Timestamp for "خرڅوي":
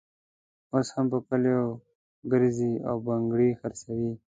3.59-4.11